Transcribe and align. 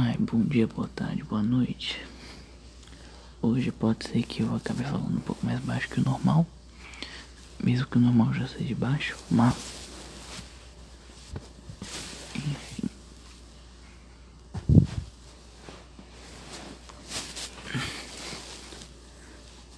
Ai, 0.00 0.16
bom 0.16 0.40
dia, 0.44 0.64
boa 0.68 0.86
tarde, 0.94 1.24
boa 1.24 1.42
noite. 1.42 2.00
Hoje 3.42 3.72
pode 3.72 4.06
ser 4.06 4.22
que 4.22 4.42
eu 4.44 4.54
acabe 4.54 4.84
falando 4.84 5.16
um 5.16 5.20
pouco 5.20 5.44
mais 5.44 5.58
baixo 5.58 5.88
que 5.88 6.00
o 6.00 6.04
normal, 6.04 6.46
mesmo 7.58 7.84
que 7.84 7.98
o 7.98 8.00
normal 8.00 8.32
já 8.32 8.46
seja 8.46 8.76
baixo, 8.76 9.16
mas 9.28 9.56
enfim. 12.36 12.88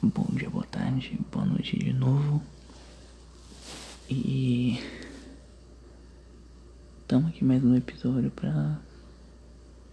Bom 0.03 0.27
dia, 0.33 0.51
boa 0.51 0.67
tarde, 0.67 1.19
boa 1.33 1.47
noite 1.47 1.79
de 1.79 1.95
novo. 1.95 2.43
E 4.07 4.79
estamos 7.01 7.31
aqui 7.31 7.43
mais 7.43 7.65
um 7.65 7.75
episódio 7.75 8.31
pra 8.31 8.79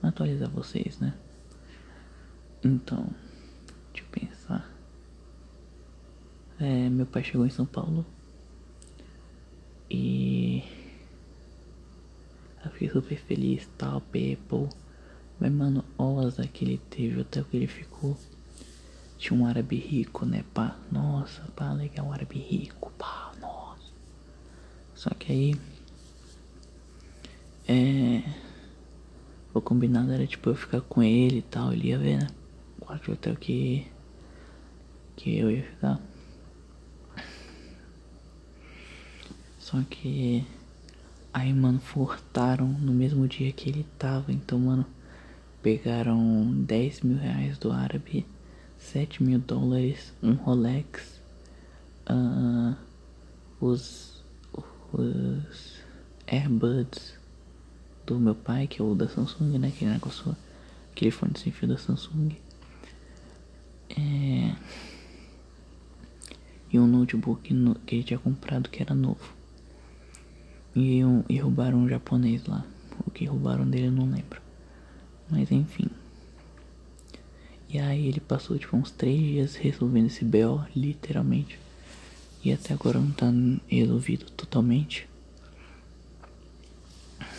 atualizar 0.09 0.49
vocês, 0.49 0.99
né? 0.99 1.13
Então, 2.63 3.07
deixa 3.93 4.07
eu 4.07 4.11
pensar. 4.11 4.69
É, 6.59 6.89
meu 6.89 7.05
pai 7.05 7.23
chegou 7.23 7.45
em 7.45 7.51
São 7.51 7.65
Paulo 7.65 8.05
e 9.89 10.63
eu 12.65 12.71
fiquei 12.71 12.89
super 12.89 13.17
feliz, 13.17 13.69
tal, 13.77 14.01
people. 14.01 14.69
Mas 15.39 15.51
mano, 15.51 15.85
osa 15.97 16.47
que 16.47 16.65
ele 16.65 16.81
teve, 16.89 17.21
até 17.21 17.43
que 17.43 17.55
ele 17.57 17.67
ficou. 17.67 18.17
Tinha 19.17 19.39
um 19.39 19.45
árabe 19.45 19.77
rico, 19.77 20.25
né, 20.25 20.43
pá? 20.53 20.77
Nossa, 20.91 21.43
pá, 21.55 21.71
legal, 21.73 22.07
um 22.07 22.13
árabe 22.13 22.39
rico, 22.39 22.91
pá, 22.97 23.31
nossa. 23.39 23.91
Só 24.95 25.09
que 25.11 25.31
aí. 25.31 25.55
É 27.67 28.46
o 29.57 29.61
combinado 29.61 30.11
era 30.11 30.25
tipo 30.27 30.49
eu 30.49 30.55
ficar 30.55 30.81
com 30.81 31.01
ele 31.01 31.39
e 31.39 31.41
tal, 31.41 31.73
ele 31.73 31.89
ia 31.89 31.97
ver, 31.97 32.17
né? 32.19 32.27
O 32.81 33.11
hotel 33.11 33.35
que. 33.35 33.85
que 35.15 35.37
eu 35.37 35.51
ia 35.51 35.63
ficar. 35.63 35.99
Só 39.59 39.81
que. 39.89 40.45
Aí, 41.33 41.53
mano, 41.53 41.79
furtaram 41.79 42.67
no 42.67 42.93
mesmo 42.93 43.27
dia 43.27 43.51
que 43.51 43.69
ele 43.69 43.85
tava. 43.99 44.31
Então, 44.31 44.59
mano, 44.59 44.85
pegaram 45.61 46.51
10 46.63 47.01
mil 47.01 47.17
reais 47.17 47.57
do 47.57 47.71
árabe, 47.71 48.25
7 48.77 49.21
mil 49.21 49.39
dólares, 49.39 50.13
um 50.23 50.33
Rolex, 50.33 51.21
uh, 52.09 52.75
os, 53.59 54.23
os 54.93 55.81
AirBuds 56.25 57.16
do 58.07 58.19
meu 58.19 58.33
pai, 58.35 58.67
que 58.67 58.81
é 58.81 58.85
o 58.85 58.95
da 58.95 59.07
Samsung, 59.07 59.57
né? 59.57 59.67
Aquele 59.67 59.91
negócio, 59.91 60.35
aquele 60.91 61.11
fone 61.11 61.33
sem 61.37 61.51
fio 61.51 61.67
da 61.67 61.77
Samsung. 61.77 62.31
É... 63.89 64.55
E 66.71 66.79
um 66.79 66.87
notebook 66.87 67.53
no, 67.53 67.75
que 67.75 67.95
ele 67.95 68.03
tinha 68.03 68.19
comprado 68.19 68.69
que 68.69 68.81
era 68.81 68.95
novo. 68.95 69.35
E, 70.75 71.03
um, 71.03 71.23
e 71.27 71.37
roubaram 71.37 71.79
um 71.79 71.89
japonês 71.89 72.45
lá. 72.45 72.65
O 73.05 73.11
que 73.11 73.25
roubaram 73.25 73.69
dele 73.69 73.87
eu 73.87 73.91
não 73.91 74.09
lembro. 74.09 74.41
Mas 75.29 75.51
enfim. 75.51 75.89
E 77.69 77.79
aí 77.79 78.07
ele 78.07 78.19
passou 78.19 78.57
tipo 78.57 78.77
uns 78.77 78.91
três 78.91 79.19
dias 79.19 79.55
resolvendo 79.55 80.07
esse 80.07 80.23
BO, 80.23 80.65
literalmente. 80.75 81.59
E 82.43 82.53
até 82.53 82.73
agora 82.73 82.99
não 82.99 83.11
tá 83.11 83.27
resolvido 83.67 84.25
totalmente. 84.31 85.06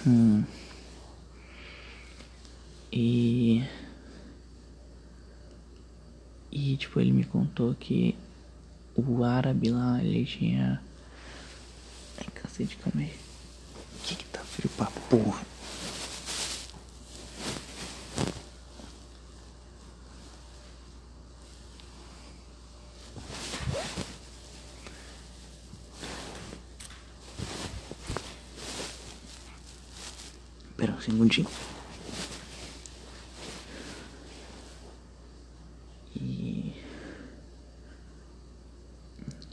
Hum. 0.09 0.42
E. 2.91 3.62
E 6.50 6.77
tipo, 6.78 6.99
ele 6.99 7.12
me 7.12 7.25
contou 7.25 7.75
que 7.75 8.16
o 8.97 9.22
árabe 9.22 9.69
lá, 9.69 10.03
ele 10.03 10.25
tinha. 10.25 10.81
Ai, 12.16 12.27
cacete, 12.34 12.77
calma 12.77 13.03
aí. 13.03 13.15
Que 14.05 14.16
que 14.16 14.25
tá 14.25 14.41
frio 14.41 14.71
pra 14.78 14.87
porra? 15.10 15.43
Espera 30.78 30.93
um 30.93 31.00
segundinho. 31.00 31.49
E... 36.15 36.72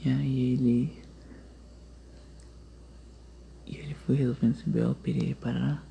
e 0.03 0.07
aí 0.07 0.53
ele. 0.53 1.03
E 3.65 3.75
ele 3.75 3.95
foi 4.05 4.17
resolvendo 4.17 4.53
esse 4.53 4.69
belo 4.69 4.93
Pereira 4.93 5.35
parar. 5.41 5.83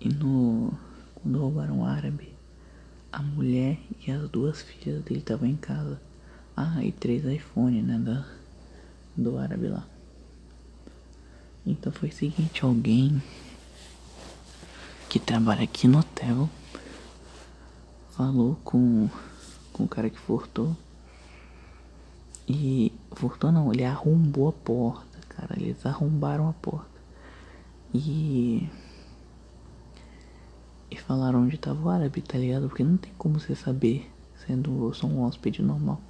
E 0.00 0.08
no. 0.08 0.72
Quando 1.16 1.40
roubaram 1.40 1.80
o 1.80 1.84
árabe, 1.84 2.32
a 3.10 3.20
mulher 3.20 3.80
e 4.06 4.12
as 4.12 4.30
duas 4.30 4.62
filhas 4.62 5.02
dele 5.02 5.18
estavam 5.18 5.48
em 5.48 5.56
casa. 5.56 6.00
Ah, 6.56 6.84
e 6.84 6.92
três 6.92 7.24
iPhone, 7.24 7.82
né? 7.82 7.98
Da, 7.98 8.24
do 9.16 9.36
árabe 9.36 9.66
lá. 9.66 9.84
Então 11.66 11.90
foi 11.90 12.10
o 12.10 12.12
seguinte, 12.12 12.64
alguém 12.64 13.20
que 15.14 15.20
trabalha 15.20 15.62
aqui 15.62 15.86
no 15.86 16.00
hotel 16.00 16.50
falou 18.10 18.58
com, 18.64 19.08
com 19.72 19.84
o 19.84 19.88
cara 19.88 20.10
que 20.10 20.18
furtou. 20.18 20.76
E 22.48 22.92
furtou 23.12 23.52
não, 23.52 23.72
ele 23.72 23.84
arrombou 23.84 24.48
a 24.48 24.52
porta, 24.52 25.20
cara. 25.28 25.54
Eles 25.56 25.86
arrombaram 25.86 26.48
a 26.48 26.52
porta. 26.54 27.00
E. 27.94 28.68
E 30.90 30.96
falaram 30.96 31.44
onde 31.44 31.58
tava 31.58 31.80
o 31.80 31.90
árabe, 31.90 32.20
tá 32.20 32.36
ligado? 32.36 32.66
Porque 32.66 32.82
não 32.82 32.96
tem 32.96 33.12
como 33.16 33.38
você 33.38 33.54
saber, 33.54 34.10
sendo 34.44 34.92
só 34.94 35.06
um 35.06 35.22
hóspede 35.22 35.62
normal. 35.62 36.00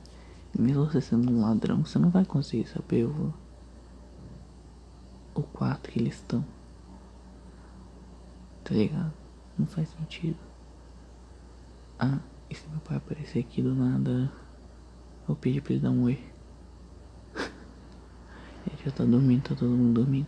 Mesmo 0.58 0.86
você 0.86 1.02
sendo 1.02 1.30
um 1.30 1.42
ladrão, 1.42 1.84
você 1.84 1.98
não 1.98 2.08
vai 2.08 2.24
conseguir 2.24 2.68
saber 2.68 3.04
o, 3.04 3.34
o 5.34 5.42
quarto 5.42 5.90
que 5.90 5.98
eles 5.98 6.14
estão. 6.14 6.42
Tá 8.64 8.74
ligado? 8.74 9.12
Não 9.58 9.66
faz 9.66 9.90
sentido. 9.90 10.38
Ah, 11.98 12.18
e 12.48 12.54
se 12.54 12.66
meu 12.70 12.80
pai 12.80 12.96
aparecer 12.96 13.40
aqui 13.40 13.62
do 13.62 13.74
nada, 13.74 14.32
eu 15.28 15.36
pedi 15.36 15.60
pra 15.60 15.74
ele 15.74 15.82
dar 15.82 15.90
um 15.90 16.04
oi. 16.04 16.18
ele 18.66 18.78
já 18.82 18.90
tá 18.90 19.04
dormindo, 19.04 19.42
tá 19.42 19.54
todo 19.54 19.68
mundo 19.70 20.00
dormindo. 20.00 20.26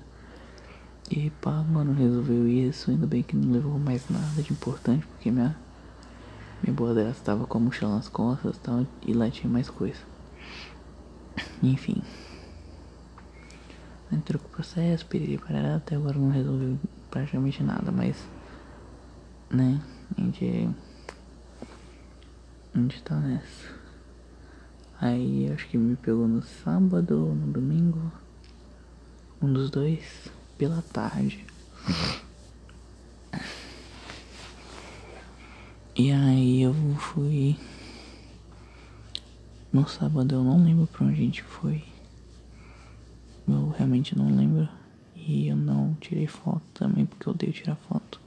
E 1.11 1.31
pá, 1.31 1.63
mano, 1.63 1.95
resolveu 1.95 2.47
isso. 2.47 2.91
Ainda 2.91 3.07
bem 3.07 3.23
que 3.23 3.35
não 3.35 3.53
levou 3.53 3.79
mais 3.79 4.09
nada 4.11 4.43
de 4.43 4.53
importante, 4.53 5.07
porque 5.07 5.31
minha, 5.31 5.57
minha 6.63 6.75
boa 6.75 6.93
dela 6.93 7.11
estava 7.11 7.47
com 7.47 7.57
a 7.57 7.61
mochila 7.61 7.97
nas 7.97 8.09
costas 8.09 8.57
e 8.57 8.61
tal, 8.61 8.87
e 9.07 9.15
lá 9.15 9.31
tinha 9.31 9.51
mais 9.51 9.71
coisa. 9.71 10.01
Enfim. 11.63 12.03
Entrou 14.13 14.39
com 14.41 14.49
o 14.49 14.51
processo, 14.51 15.07
para 15.07 15.77
até 15.77 15.97
agora 15.97 16.19
não 16.19 16.31
resolveu 16.31 16.79
praticamente 17.17 17.63
nada, 17.63 17.91
mas 17.91 18.29
né, 19.49 19.81
a 20.15 20.21
gente 20.21 20.69
a 22.75 22.79
gente 22.79 23.03
tá 23.03 23.15
nessa. 23.19 23.75
Aí 25.01 25.51
acho 25.51 25.67
que 25.69 25.79
me 25.79 25.97
pegou 25.97 26.29
no 26.29 26.43
sábado 26.43 27.29
ou 27.29 27.35
no 27.35 27.51
domingo. 27.51 28.13
Um 29.41 29.51
dos 29.51 29.71
dois 29.71 30.31
pela 30.59 30.83
tarde. 30.93 31.47
E 35.95 36.13
aí 36.13 36.61
eu 36.61 36.75
fui. 36.99 37.57
No 39.73 39.89
sábado 39.89 40.35
eu 40.35 40.45
não 40.45 40.63
lembro 40.63 40.87
pra 40.87 41.07
onde 41.07 41.15
a 41.15 41.25
gente 41.25 41.43
foi. 41.43 41.83
Eu 43.49 43.71
realmente 43.71 44.15
não 44.15 44.37
lembro. 44.37 44.69
E 45.29 45.49
eu 45.49 45.57
não 45.57 45.95
tirei 45.95 46.29
foto 46.29 46.63
também 46.73 47.05
porque 47.05 47.29
eu 47.29 47.33
odeio 47.33 47.53
tirar 47.53 47.75
foto. 47.75 48.21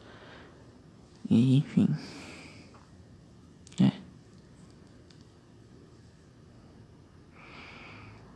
E 1.29 1.55
enfim. 1.57 1.87
É. 3.79 3.93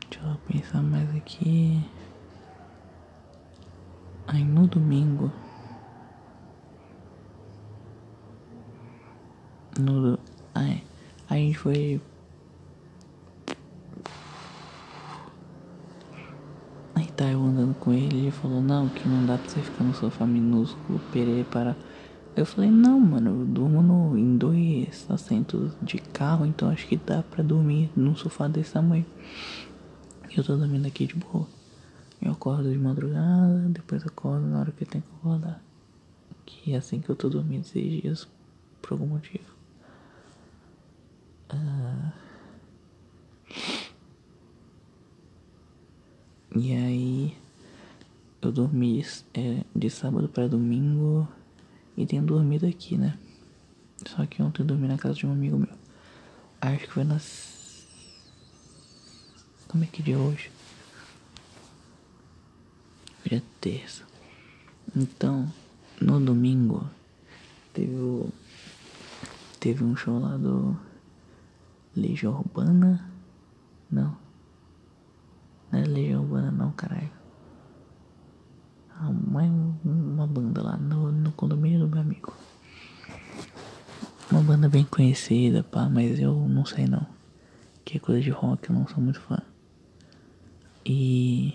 Deixa 0.09 0.25
eu 0.25 0.37
pensar 0.47 0.81
mais 0.81 1.13
aqui. 1.13 1.83
Aí 4.27 4.45
no 4.45 4.65
domingo. 4.65 5.29
No. 9.77 10.17
Aí, 10.55 10.81
a 11.29 11.35
gente 11.35 11.57
foi 11.57 11.99
tá 17.15 17.25
eu 17.25 17.41
andando 17.43 17.75
com 17.75 17.93
ele, 17.93 18.17
ele 18.17 18.31
falou, 18.31 18.61
não, 18.83 18.89
que 18.89 19.07
não 19.07 19.25
dá 19.25 19.37
pra 19.37 19.49
você 19.49 19.61
ficar 19.61 19.83
no 19.83 19.93
sofá 19.93 20.25
minúsculo, 20.25 20.99
perê 21.11 21.45
para 21.49 21.75
Eu 22.35 22.45
falei, 22.45 22.69
não, 22.69 22.99
mano, 22.99 23.41
eu 23.41 23.45
durmo 23.45 23.81
no, 23.81 24.17
em 24.17 24.37
dois 24.37 25.09
assentos 25.09 25.71
de 25.81 25.97
carro, 25.99 26.45
então 26.45 26.69
acho 26.69 26.87
que 26.87 26.97
dá 26.97 27.23
pra 27.23 27.43
dormir 27.43 27.91
num 27.95 28.15
sofá 28.15 28.47
desse 28.47 28.73
tamanho. 28.73 29.05
E 30.29 30.37
eu 30.37 30.43
tô 30.43 30.55
dormindo 30.57 30.87
aqui 30.87 31.05
de 31.05 31.15
boa. 31.15 31.47
Eu 32.21 32.31
acordo 32.31 32.71
de 32.71 32.77
madrugada, 32.77 33.69
depois 33.69 34.05
acordo 34.05 34.47
na 34.47 34.59
hora 34.59 34.71
que 34.71 34.83
eu 34.83 34.87
tenho 34.87 35.03
que 35.03 35.15
acordar. 35.19 35.61
Que 36.45 36.73
é 36.73 36.77
assim 36.77 36.99
que 36.99 37.09
eu 37.09 37.15
tô 37.15 37.29
dormindo 37.29 37.61
esses 37.61 38.01
dias, 38.01 38.27
por 38.81 38.93
algum 38.93 39.07
motivo. 39.07 39.53
Ah. 41.49 42.13
E 46.55 46.71
aí 46.71 46.92
eu 48.45 48.51
dormi 48.51 49.05
é, 49.33 49.63
de 49.75 49.89
sábado 49.89 50.27
para 50.27 50.47
domingo 50.47 51.27
e 51.95 52.05
tenho 52.05 52.23
dormido 52.23 52.65
aqui, 52.65 52.97
né? 52.97 53.17
Só 54.07 54.25
que 54.25 54.41
ontem 54.41 54.61
eu 54.61 54.65
dormi 54.65 54.87
na 54.87 54.97
casa 54.97 55.15
de 55.15 55.25
um 55.25 55.31
amigo 55.31 55.57
meu. 55.57 55.75
Acho 56.61 56.79
que 56.79 56.93
foi 56.93 57.03
nas. 57.03 57.87
Como 59.67 59.83
é 59.83 59.87
que 59.87 60.01
é 60.01 60.05
dia 60.05 60.19
hoje? 60.19 60.51
Hoje 63.25 63.35
é 63.35 63.41
terça. 63.61 64.03
Então, 64.95 65.51
no 66.01 66.19
domingo, 66.19 66.89
teve 67.73 67.95
o. 67.95 68.29
Teve 69.59 69.83
um 69.83 69.95
show 69.95 70.19
lá 70.19 70.37
do. 70.37 70.77
Legião 71.95 72.39
Urbana? 72.39 73.09
Não 73.89 74.23
é 75.73 75.83
Legião 75.85 76.21
Urbana, 76.21 76.51
não, 76.51 76.71
caralho. 76.71 77.09
Ah, 78.95 79.09
uma, 79.09 79.41
uma 79.83 80.27
banda 80.27 80.61
lá 80.61 80.77
no, 80.77 81.11
no 81.11 81.31
condomínio 81.31 81.79
do 81.79 81.87
meu 81.87 81.99
amigo. 81.99 82.33
Uma 84.33 84.41
banda 84.41 84.67
bem 84.67 84.83
conhecida, 84.83 85.61
pá, 85.61 85.87
mas 85.87 86.19
eu 86.19 86.33
não 86.33 86.65
sei 86.65 86.87
não. 86.87 87.05
Que 87.85 87.97
é 87.97 87.99
coisa 87.99 88.19
de 88.19 88.31
rock, 88.31 88.67
eu 88.67 88.75
não 88.75 88.87
sou 88.87 88.97
muito 88.99 89.19
fã. 89.21 89.37
E. 90.83 91.53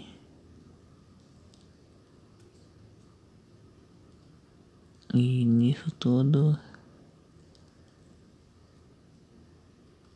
E 5.12 5.44
nisso 5.44 5.90
tudo. 5.90 6.56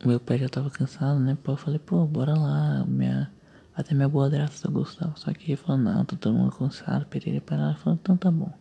Meu 0.05 0.21
pai 0.21 0.37
já 0.37 0.47
tava 0.47 0.69
cansado, 0.69 1.19
né? 1.19 1.37
Pô, 1.43 1.51
eu 1.51 1.57
falei, 1.57 1.79
pô, 1.79 2.05
bora 2.05 2.33
lá. 2.33 2.85
Minha, 2.85 3.29
até 3.75 3.93
minha 3.93 4.07
boa 4.07 4.29
graça 4.29 4.71
gostava. 4.71 5.13
Só 5.17 5.33
que 5.33 5.51
ele 5.51 5.57
falou, 5.57 5.81
não, 5.81 6.05
tô 6.05 6.15
todo 6.15 6.33
mundo 6.33 6.55
cansado, 6.55 7.05
perere 7.07 7.41
para 7.41 7.57
lá. 7.57 7.75
Falou, 7.75 7.99
então 8.01 8.15
tá 8.15 8.31
bom. 8.31 8.53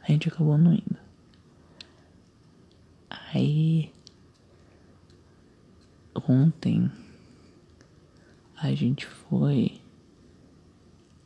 A 0.00 0.06
gente 0.06 0.28
acabou 0.28 0.56
não 0.56 0.72
indo. 0.72 1.09
Aí. 3.32 3.92
Ontem. 6.28 6.90
A 8.56 8.74
gente 8.74 9.06
foi. 9.06 9.80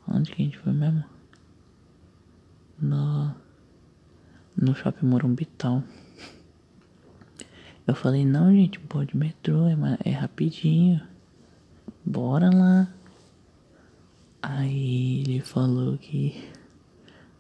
Onde 0.07 0.31
que 0.31 0.43
a 0.43 0.45
gente 0.45 0.59
foi 0.59 0.73
mesmo? 0.73 1.05
No. 2.79 3.35
No 4.57 4.75
shopping 4.75 5.07
Morumbi. 5.07 5.49
Eu 7.87 7.95
falei, 7.95 8.25
não, 8.25 8.53
gente, 8.53 8.79
pode 8.81 9.17
metrô, 9.17 9.67
é, 9.67 9.77
é 10.05 10.11
rapidinho. 10.11 11.03
Bora 12.05 12.49
lá. 12.55 12.89
Aí 14.43 15.21
ele 15.21 15.41
falou 15.41 15.99
que. 15.99 16.51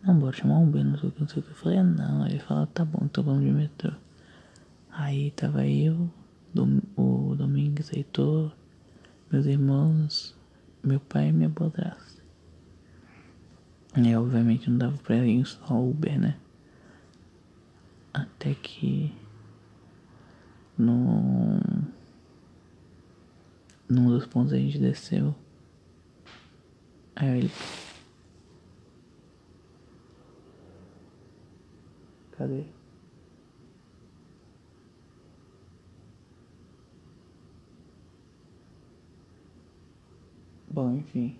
Não, 0.02 0.18
bora 0.18 0.36
chamar 0.36 0.58
um 0.58 0.64
Uber, 0.64 0.84
não 0.84 0.98
sei 0.98 1.08
o 1.08 1.12
que, 1.12 1.20
não 1.20 1.28
sei 1.28 1.40
o 1.40 1.42
que. 1.44 1.50
Eu 1.50 1.56
falei, 1.56 1.78
ah, 1.78 1.84
não. 1.84 2.22
Aí 2.22 2.32
ele 2.32 2.40
falou, 2.40 2.66
tá 2.66 2.84
bom, 2.84 3.00
então 3.04 3.22
vamos 3.22 3.44
de 3.44 3.50
metrô. 3.52 3.92
Aí 4.96 5.32
tava 5.32 5.66
eu, 5.66 6.08
o 6.96 7.34
Domingos, 7.34 7.92
Heitor, 7.92 8.54
meus 9.28 9.44
irmãos, 9.44 10.36
meu 10.84 11.00
pai 11.00 11.30
e 11.30 11.32
minha 11.32 11.48
bodrasta. 11.48 12.22
E 13.96 14.14
obviamente 14.14 14.70
não 14.70 14.78
dava 14.78 14.96
pra 14.98 15.16
ir 15.16 15.44
só 15.44 15.82
Uber, 15.82 16.16
né? 16.20 16.38
Até 18.12 18.54
que 18.54 19.12
no 20.78 21.58
num 23.88 24.08
dos 24.08 24.26
pontos 24.26 24.52
a 24.52 24.58
gente 24.58 24.78
desceu. 24.78 25.34
Aí 27.16 27.38
ele. 27.38 27.50
Cadê? 32.30 32.64
Bom, 40.84 40.96
enfim. 40.96 41.34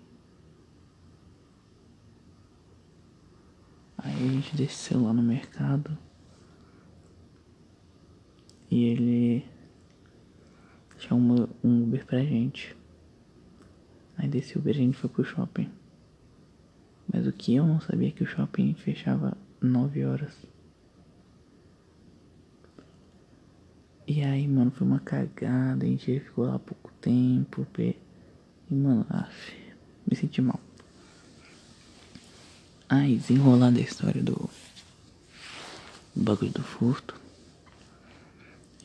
Aí 3.95 4.11
a 4.11 4.31
gente 4.31 4.55
desceu 4.55 5.03
lá 5.03 5.13
no 5.13 5.21
mercado. 5.21 5.95
E 8.71 8.85
ele 8.85 9.45
chamou 10.97 11.47
um 11.63 11.83
Uber 11.83 12.03
pra 12.07 12.23
gente. 12.23 12.75
Aí 14.17 14.27
desse 14.27 14.57
Uber 14.57 14.73
a 14.73 14.77
gente 14.77 14.97
foi 14.97 15.11
pro 15.11 15.23
shopping. 15.23 15.71
Mas 17.13 17.27
o 17.27 17.31
que 17.31 17.53
eu 17.53 17.67
não 17.67 17.79
sabia 17.79 18.07
é 18.07 18.11
que 18.11 18.23
o 18.23 18.27
shopping 18.27 18.73
fechava 18.73 19.37
9 19.61 20.05
horas. 20.05 20.35
E 24.07 24.23
aí, 24.23 24.47
mano, 24.47 24.71
foi 24.71 24.87
uma 24.87 24.99
cagada. 24.99 25.85
A 25.85 25.87
gente 25.87 26.19
ficou 26.19 26.47
lá 26.47 26.57
pouco 26.57 26.91
tempo. 26.99 27.63
E, 28.69 28.73
mano, 28.73 29.05
af, 29.09 29.53
me 30.09 30.15
senti 30.15 30.41
mal. 30.41 30.59
Aí, 32.87 33.17
desenrolar 33.17 33.71
da 33.71 33.79
história 33.79 34.21
do, 34.23 34.49
bagulho 36.15 36.51
do 36.51 36.63
furto 36.63 37.25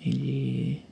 ele 0.00 0.82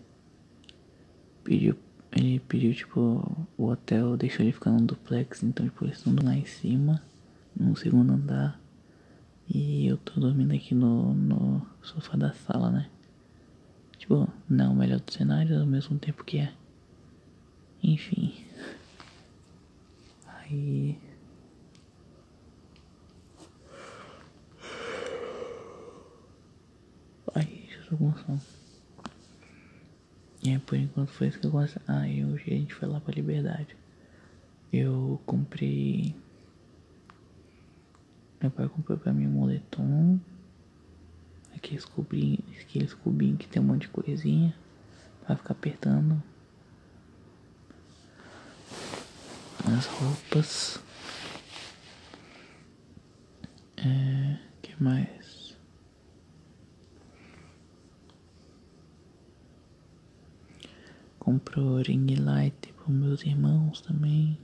pediu, 1.42 1.74
ele 2.12 2.40
pediu 2.40 2.74
tipo, 2.74 3.46
o 3.56 3.66
hotel 3.66 4.16
deixou 4.16 4.44
ele 4.44 4.52
ficar 4.52 4.70
num 4.70 4.84
duplex, 4.84 5.42
então 5.42 5.66
tipo, 5.66 5.84
eles 5.84 5.96
estão 5.96 6.14
lá 6.22 6.34
em 6.34 6.44
cima, 6.44 7.02
no 7.56 7.74
segundo 7.74 8.12
andar, 8.12 8.60
e 9.48 9.86
eu 9.86 9.96
tô 9.96 10.20
dormindo 10.20 10.54
aqui 10.54 10.74
no, 10.74 11.14
no 11.14 11.66
sofá 11.82 12.16
da 12.16 12.32
sala, 12.34 12.70
né? 12.70 12.90
Tipo, 13.96 14.28
não 14.48 14.72
o 14.72 14.76
melhor 14.76 15.00
dos 15.00 15.14
cenários 15.14 15.58
ao 15.58 15.66
mesmo 15.66 15.98
tempo 15.98 16.22
que 16.22 16.38
é. 16.38 16.52
Enfim. 17.82 18.27
Aí. 20.50 20.98
Ai, 27.34 27.68
eu 27.76 27.86
tô 27.86 27.96
com 27.98 28.14
sono. 28.16 28.40
E 30.42 30.50
é, 30.50 30.58
por 30.58 30.78
enquanto 30.78 31.10
foi 31.10 31.28
isso 31.28 31.38
que 31.38 31.46
eu 31.46 31.50
gosto. 31.50 31.80
Ah, 31.86 32.08
e 32.08 32.24
hoje 32.24 32.44
a 32.46 32.54
gente 32.54 32.74
foi 32.74 32.88
lá 32.88 32.98
pra 33.00 33.14
Liberdade. 33.14 33.76
Eu 34.72 35.20
comprei. 35.26 36.14
Meu 38.40 38.50
pai 38.50 38.68
comprou 38.68 38.96
pra 38.96 39.12
mim 39.12 39.26
um 39.26 39.32
moletom. 39.32 40.18
Aqueles 41.54 41.84
cubinhos, 41.84 42.40
aqueles 42.60 42.94
cubinhos 42.94 43.38
que 43.38 43.48
tem 43.48 43.60
um 43.60 43.66
monte 43.66 43.82
de 43.82 43.88
coisinha. 43.88 44.54
Pra 45.26 45.36
ficar 45.36 45.52
apertando. 45.52 46.22
As 49.76 49.86
roupas. 49.86 50.80
É. 53.76 54.38
que 54.62 54.82
mais? 54.82 55.38
comprou 61.28 61.76
ring 61.82 62.14
light 62.14 62.72
para 62.72 62.90
meus 62.90 63.22
irmãos 63.22 63.82
também. 63.82 64.38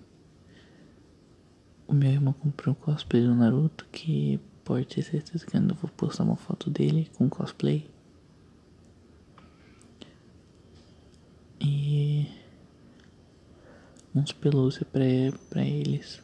O 1.88 1.94
meu 1.94 2.10
irmão 2.10 2.34
comprou 2.34 2.74
um 2.74 2.78
cosplay 2.78 3.22
do 3.22 3.34
Naruto 3.34 3.86
que 3.90 4.38
pode 4.62 4.86
ter 4.86 5.00
certeza 5.00 5.46
que 5.46 5.56
eu 5.56 5.60
ainda 5.62 5.72
vou 5.72 5.90
postar 5.96 6.24
uma 6.24 6.36
foto 6.36 6.68
dele 6.68 7.10
com 7.16 7.26
cosplay. 7.30 7.88
E 11.58 12.26
uns 14.24 14.32
pelúcias 14.32 14.86
pra, 14.90 15.04
pra 15.50 15.62
eles. 15.62 16.20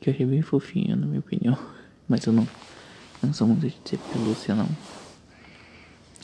Que 0.00 0.10
eu 0.10 0.14
achei 0.14 0.26
bem 0.26 0.42
fofinho, 0.42 0.96
na 0.96 1.06
minha 1.06 1.20
opinião. 1.20 1.56
Mas 2.08 2.24
eu 2.24 2.32
não, 2.32 2.48
não 3.22 3.32
sou 3.32 3.46
muito 3.46 3.68
de 3.68 3.74
ter 3.80 3.98
pelúcia, 3.98 4.54
não. 4.54 4.68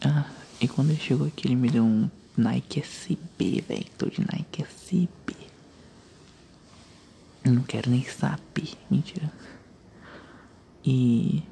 Ah, 0.05 0.27
e 0.61 0.67
quando 0.67 0.91
ele 0.91 1.01
chegou 1.01 1.27
aqui, 1.27 1.47
ele 1.47 1.57
me 1.57 1.69
deu 1.69 1.85
um 1.85 2.11
Nike 2.37 2.81
SB, 2.81 3.61
velho. 3.61 3.87
Tô 3.99 4.07
de 4.07 4.21
Nike 4.21 4.63
SB. 4.63 5.37
Eu 7.45 7.53
não 7.53 7.63
quero 7.63 7.91
nem 7.91 8.05
saber. 8.05 8.71
Mentira. 8.91 9.31
E. 10.85 11.43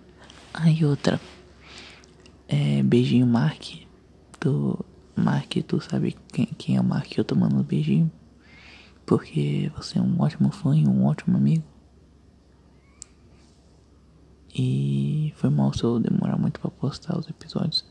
Aí 0.55 0.85
outra. 0.85 1.21
É, 2.49 2.83
beijinho 2.83 3.27
Mark. 3.27 3.63
Do 4.41 4.85
Mark, 5.15 5.53
tu 5.67 5.81
sabe 5.81 6.17
quem, 6.33 6.47
quem 6.47 6.77
é 6.77 6.81
o 6.81 6.85
Mark 6.85 7.17
eu 7.17 7.25
tô 7.25 7.35
mandando 7.35 7.63
beijinho? 7.63 8.11
Porque 9.11 9.73
você 9.77 9.99
é 9.99 10.01
um 10.01 10.21
ótimo 10.21 10.53
fã 10.53 10.73
e 10.73 10.87
um 10.87 11.05
ótimo 11.05 11.37
amigo. 11.37 11.65
E 14.55 15.35
foi 15.35 15.51
mal 15.51 15.73
se 15.73 15.83
eu 15.83 15.99
demorar 15.99 16.39
muito 16.39 16.61
pra 16.61 16.71
postar 16.71 17.19
os 17.19 17.29
episódios. 17.29 17.85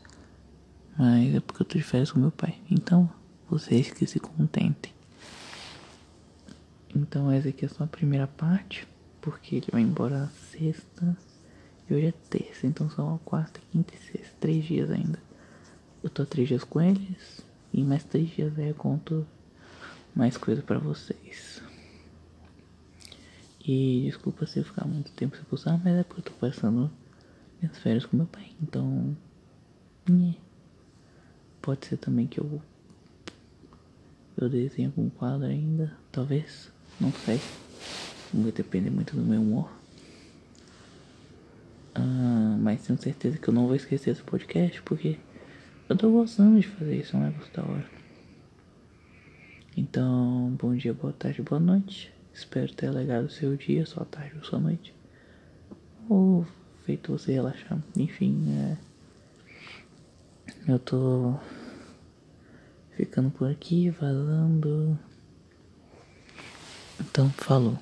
Mas 0.98 1.34
é 1.34 1.40
porque 1.40 1.60
eu 1.60 1.66
tô 1.66 1.76
de 1.76 1.84
férias 1.84 2.10
com 2.10 2.18
meu 2.18 2.30
pai. 2.30 2.58
Então, 2.70 3.06
vocês 3.50 3.90
que 3.90 4.06
se 4.06 4.18
contentem. 4.18 4.94
Então 6.96 7.30
essa 7.30 7.50
aqui 7.50 7.66
é 7.66 7.68
só 7.68 7.84
a 7.84 7.86
primeira 7.86 8.26
parte. 8.26 8.88
Porque 9.20 9.56
ele 9.56 9.66
vai 9.70 9.82
embora 9.82 10.32
sexta. 10.50 11.14
E 11.86 11.92
hoje 11.92 12.06
é 12.06 12.14
terça. 12.30 12.66
Então 12.66 12.88
são 12.88 13.20
quarta, 13.26 13.60
quinta 13.70 13.92
e 13.94 13.98
sexta. 13.98 14.34
Três 14.40 14.64
dias 14.64 14.90
ainda. 14.90 15.18
Eu 16.02 16.08
tô 16.08 16.24
três 16.24 16.48
dias 16.48 16.64
com 16.64 16.80
eles. 16.80 17.44
E 17.74 17.84
mais 17.84 18.04
três 18.04 18.30
dias 18.30 18.58
aí 18.58 18.70
eu 18.70 18.74
conto 18.74 19.26
mais 20.14 20.36
coisa 20.36 20.62
pra 20.62 20.78
vocês. 20.78 21.62
E 23.64 24.02
desculpa 24.06 24.46
se 24.46 24.58
eu 24.58 24.64
ficar 24.64 24.86
muito 24.86 25.12
tempo 25.12 25.36
sem 25.36 25.44
postar, 25.44 25.78
mas 25.84 25.96
é 25.96 26.02
porque 26.02 26.20
eu 26.20 26.32
tô 26.32 26.38
passando 26.40 26.90
minhas 27.60 27.78
férias 27.78 28.06
com 28.06 28.16
meu 28.16 28.26
pai. 28.26 28.50
Então. 28.62 29.16
Nhê. 30.08 30.34
Pode 31.60 31.86
ser 31.86 31.98
também 31.98 32.26
que 32.26 32.40
eu. 32.40 32.60
Eu 34.36 34.48
desenhe 34.48 34.86
algum 34.86 35.10
quadro 35.10 35.46
ainda. 35.46 35.96
Talvez. 36.10 36.72
Não 36.98 37.12
sei. 37.12 37.40
Vai 38.32 38.52
depender 38.52 38.90
muito 38.90 39.14
do 39.14 39.22
meu 39.22 39.40
humor. 39.40 39.70
Ah, 41.94 42.56
mas 42.60 42.82
tenho 42.82 43.00
certeza 43.00 43.36
que 43.36 43.48
eu 43.48 43.54
não 43.54 43.66
vou 43.66 43.76
esquecer 43.76 44.10
esse 44.10 44.22
podcast 44.22 44.80
porque 44.82 45.18
eu 45.88 45.96
tô 45.96 46.10
gostando 46.10 46.60
de 46.60 46.66
fazer 46.66 46.96
isso, 46.96 47.16
é 47.16 47.18
um 47.18 47.22
negócio 47.24 47.52
da 47.52 47.62
hora. 47.62 47.99
Então, 49.80 50.54
bom 50.60 50.74
dia, 50.74 50.92
boa 50.92 51.10
tarde, 51.10 51.40
boa 51.40 51.58
noite. 51.58 52.12
Espero 52.34 52.70
ter 52.70 52.88
alegado 52.88 53.24
o 53.24 53.30
seu 53.30 53.56
dia, 53.56 53.86
sua 53.86 54.04
tarde 54.04 54.36
ou 54.36 54.44
sua 54.44 54.58
noite. 54.58 54.92
Ou 56.06 56.46
feito 56.84 57.12
você 57.12 57.32
relaxar. 57.32 57.82
Enfim, 57.96 58.44
é... 58.50 58.76
eu 60.68 60.78
tô 60.78 61.34
ficando 62.94 63.30
por 63.30 63.50
aqui, 63.50 63.88
vazando. 63.88 64.98
Então, 67.00 67.30
falou. 67.30 67.78